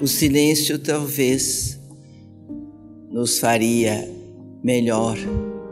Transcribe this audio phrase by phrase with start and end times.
[0.00, 1.76] O silêncio talvez
[3.10, 4.08] nos faria
[4.62, 5.18] melhor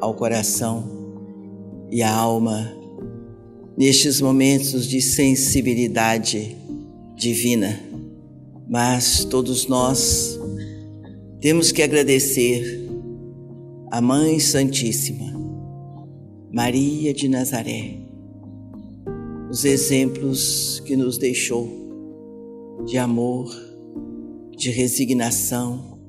[0.01, 0.85] ao coração
[1.93, 2.77] e à alma
[3.79, 6.57] nestes momentos de sensibilidade
[7.15, 7.81] divina.
[8.69, 10.37] Mas todos nós
[11.41, 12.85] temos que agradecer
[13.93, 15.33] a Mãe Santíssima,
[16.53, 17.99] Maria de Nazaré,
[19.49, 21.87] os exemplos que nos deixou
[22.85, 23.66] de amor,
[24.57, 26.01] de resignação,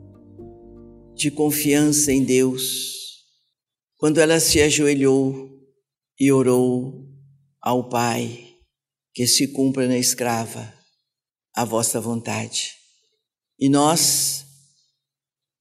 [1.13, 3.25] de confiança em Deus,
[3.97, 5.49] quando ela se ajoelhou
[6.17, 7.05] e orou
[7.61, 8.55] ao Pai,
[9.13, 10.73] que se cumpra na escrava
[11.53, 12.71] a vossa vontade.
[13.59, 14.45] E nós,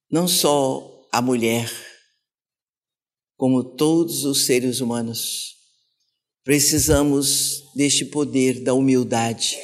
[0.09, 1.69] não só a mulher,
[3.37, 5.57] como todos os seres humanos,
[6.45, 9.59] precisamos deste poder da humildade,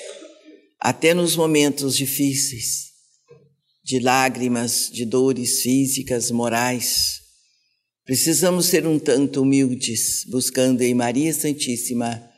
[0.80, 2.91] até nos momentos difíceis
[3.83, 7.20] de lágrimas, de dores físicas, morais.
[8.05, 12.30] Precisamos ser um tanto humildes, buscando em Maria Santíssima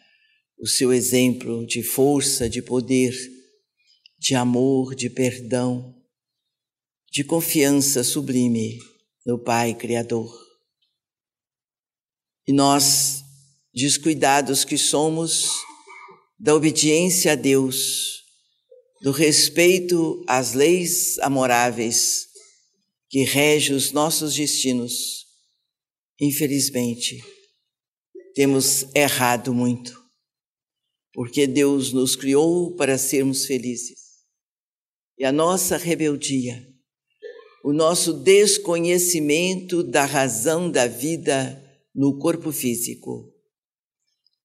[0.59, 3.15] o seu exemplo de força, de poder,
[4.19, 5.95] de amor, de perdão,
[7.13, 8.79] de confiança sublime
[9.27, 10.33] no Pai Criador.
[12.47, 13.23] E nós,
[13.75, 15.49] descuidados que somos
[16.39, 18.24] da obediência a Deus,
[19.05, 22.27] do respeito às leis amoráveis
[23.11, 25.27] que regem os nossos destinos,
[26.19, 27.23] infelizmente,
[28.35, 29.95] temos errado muito,
[31.13, 34.01] porque Deus nos criou para sermos felizes.
[35.19, 36.67] E a nossa rebeldia,
[37.63, 41.63] o nosso desconhecimento da razão da vida
[41.95, 43.31] no corpo físico,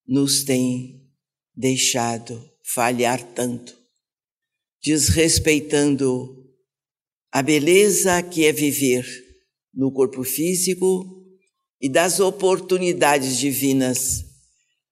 [0.05, 1.09] nos tem
[1.55, 3.78] deixado falhar tanto
[4.81, 6.35] desrespeitando
[7.31, 9.05] a beleza que é viver
[9.73, 11.05] no corpo físico
[11.79, 14.25] e das oportunidades divinas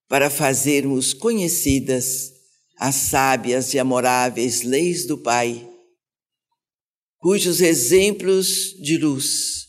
[0.08, 2.32] para fazermos conhecidas
[2.78, 5.68] as sábias e amoráveis leis do Pai,
[7.18, 9.66] cujos exemplos de luz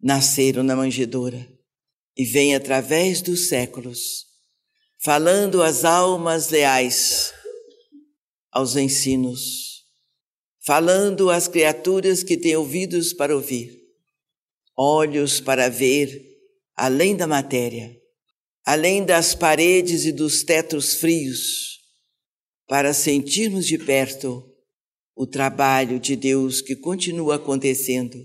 [0.00, 1.46] nasceram na manjedoura
[2.16, 4.24] e vêm através dos séculos,
[4.98, 7.34] falando às almas leais
[8.56, 9.84] aos ensinos,
[10.64, 13.78] falando às criaturas que têm ouvidos para ouvir,
[14.74, 16.26] olhos para ver
[16.74, 17.94] além da matéria,
[18.64, 21.80] além das paredes e dos tetos frios,
[22.66, 24.42] para sentirmos de perto
[25.14, 28.16] o trabalho de Deus que continua acontecendo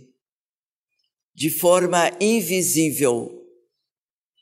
[1.36, 3.38] de forma invisível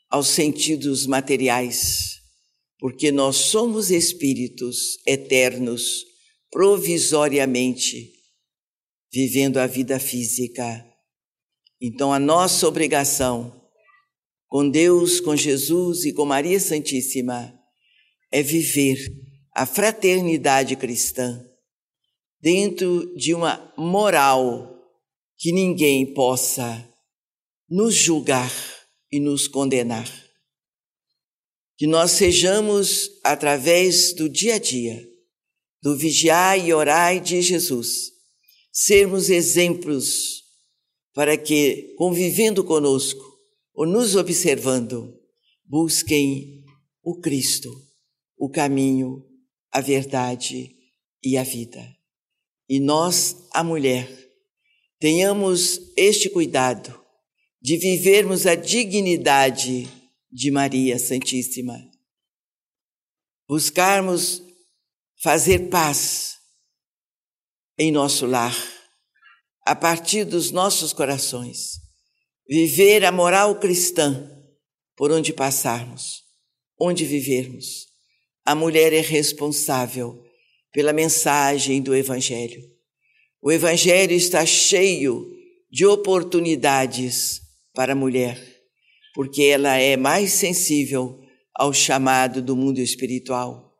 [0.08, 2.19] aos sentidos materiais
[2.80, 6.06] porque nós somos espíritos eternos,
[6.50, 8.10] provisoriamente,
[9.12, 10.86] vivendo a vida física.
[11.78, 13.54] Então, a nossa obrigação
[14.48, 17.54] com Deus, com Jesus e com Maria Santíssima
[18.32, 18.98] é viver
[19.54, 21.44] a fraternidade cristã
[22.40, 24.74] dentro de uma moral
[25.36, 26.88] que ninguém possa
[27.68, 28.50] nos julgar
[29.12, 30.29] e nos condenar
[31.80, 35.02] que nós sejamos, através do dia a dia,
[35.82, 38.12] do vigiar e orar de Jesus,
[38.70, 40.42] sermos exemplos
[41.14, 43.24] para que, convivendo conosco
[43.72, 45.18] ou nos observando,
[45.64, 46.62] busquem
[47.02, 47.74] o Cristo,
[48.36, 49.24] o caminho,
[49.72, 50.76] a verdade
[51.24, 51.82] e a vida.
[52.68, 54.06] E nós, a mulher,
[54.98, 56.94] tenhamos este cuidado
[57.58, 59.88] de vivermos a dignidade
[60.30, 61.90] de Maria Santíssima.
[63.48, 64.42] Buscarmos
[65.20, 66.38] fazer paz
[67.76, 68.54] em nosso lar,
[69.66, 71.80] a partir dos nossos corações.
[72.48, 74.30] Viver a moral cristã
[74.96, 76.22] por onde passarmos,
[76.78, 77.86] onde vivermos.
[78.44, 80.22] A mulher é responsável
[80.72, 82.62] pela mensagem do Evangelho.
[83.42, 85.30] O Evangelho está cheio
[85.70, 87.40] de oportunidades
[87.72, 88.59] para a mulher
[89.14, 91.20] porque ela é mais sensível
[91.54, 93.76] ao chamado do mundo espiritual.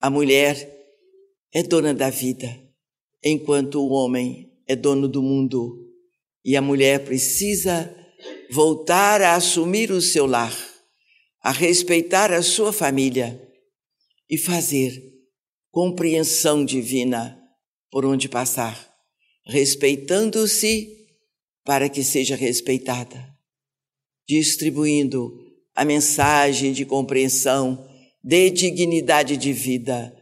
[0.00, 0.72] A mulher
[1.52, 2.54] é dona da vida,
[3.24, 5.82] enquanto o homem é dono do mundo.
[6.44, 7.94] E a mulher precisa
[8.50, 10.54] voltar a assumir o seu lar,
[11.42, 13.40] a respeitar a sua família
[14.28, 15.02] e fazer
[15.70, 17.40] compreensão divina
[17.90, 18.92] por onde passar,
[19.46, 21.06] respeitando-se
[21.64, 23.35] para que seja respeitada
[24.26, 25.32] distribuindo
[25.74, 27.86] a mensagem de compreensão,
[28.22, 30.14] de dignidade de vida,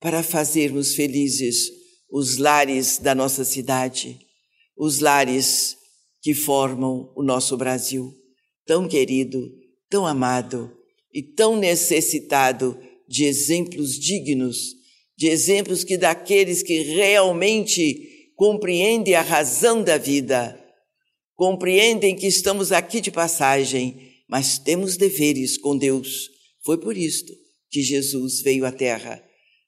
[0.00, 1.70] para fazermos felizes
[2.10, 4.18] os lares da nossa cidade,
[4.76, 5.76] os lares
[6.22, 8.12] que formam o nosso Brasil,
[8.66, 9.50] tão querido,
[9.88, 10.72] tão amado
[11.12, 12.78] e tão necessitado
[13.08, 14.74] de exemplos dignos,
[15.16, 20.59] de exemplos que daqueles que realmente compreendem a razão da vida,
[21.40, 26.28] compreendem que estamos aqui de passagem, mas temos deveres com Deus.
[26.62, 27.32] Foi por isto
[27.70, 29.24] que Jesus veio à Terra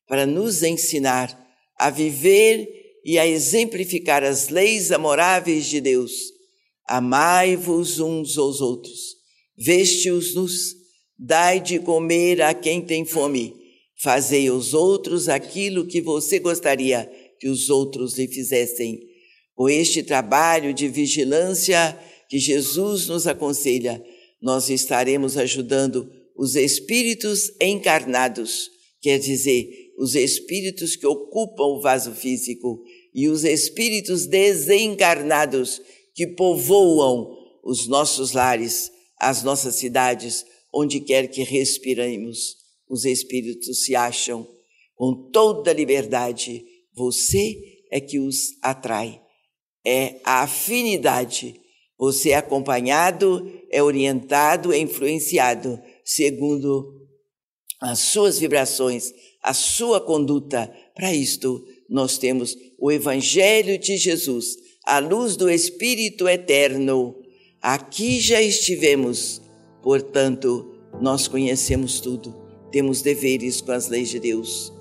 [0.06, 1.34] para nos ensinar
[1.78, 2.68] a viver
[3.02, 6.12] e a exemplificar as leis amoráveis de Deus.
[6.86, 9.16] Amai-vos uns aos outros,
[9.56, 10.74] veste-os-nos,
[11.18, 13.54] dai de comer a quem tem fome,
[13.98, 17.10] fazei aos outros aquilo que você gostaria
[17.40, 19.11] que os outros lhe fizessem.
[19.62, 21.96] Com este trabalho de vigilância
[22.28, 24.04] que Jesus nos aconselha,
[24.42, 28.68] nós estaremos ajudando os espíritos encarnados,
[29.00, 32.82] quer dizer, os espíritos que ocupam o vaso físico
[33.14, 35.80] e os espíritos desencarnados
[36.12, 37.32] que povoam
[37.62, 40.44] os nossos lares, as nossas cidades,
[40.74, 42.56] onde quer que respiremos.
[42.88, 44.44] Os espíritos se acham
[44.96, 46.64] com toda liberdade.
[46.96, 47.54] Você
[47.92, 49.21] é que os atrai.
[49.84, 51.60] É a afinidade.
[51.98, 57.00] Você é acompanhado, é orientado, é influenciado segundo
[57.80, 59.12] as suas vibrações,
[59.42, 60.72] a sua conduta.
[60.94, 67.16] Para isto, nós temos o Evangelho de Jesus, a luz do Espírito eterno.
[67.60, 69.42] Aqui já estivemos,
[69.82, 72.34] portanto, nós conhecemos tudo,
[72.70, 74.72] temos deveres com as leis de Deus.